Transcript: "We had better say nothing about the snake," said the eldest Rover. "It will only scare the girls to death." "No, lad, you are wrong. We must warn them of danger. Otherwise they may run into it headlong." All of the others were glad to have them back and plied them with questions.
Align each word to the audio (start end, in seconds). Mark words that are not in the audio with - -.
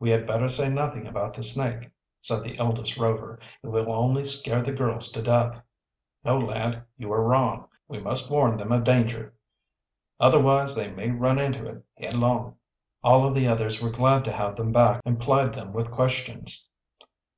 "We 0.00 0.08
had 0.08 0.26
better 0.26 0.48
say 0.48 0.70
nothing 0.70 1.06
about 1.06 1.34
the 1.34 1.42
snake," 1.42 1.90
said 2.22 2.42
the 2.42 2.58
eldest 2.58 2.96
Rover. 2.96 3.38
"It 3.62 3.66
will 3.66 3.92
only 3.92 4.24
scare 4.24 4.62
the 4.62 4.72
girls 4.72 5.12
to 5.12 5.20
death." 5.20 5.60
"No, 6.24 6.38
lad, 6.38 6.84
you 6.96 7.12
are 7.12 7.22
wrong. 7.22 7.68
We 7.86 8.00
must 8.00 8.30
warn 8.30 8.56
them 8.56 8.72
of 8.72 8.84
danger. 8.84 9.34
Otherwise 10.18 10.74
they 10.74 10.90
may 10.90 11.10
run 11.10 11.38
into 11.38 11.66
it 11.66 11.84
headlong." 11.98 12.56
All 13.04 13.28
of 13.28 13.34
the 13.34 13.46
others 13.46 13.82
were 13.82 13.90
glad 13.90 14.24
to 14.24 14.32
have 14.32 14.56
them 14.56 14.72
back 14.72 15.02
and 15.04 15.20
plied 15.20 15.52
them 15.52 15.74
with 15.74 15.90
questions. 15.90 16.66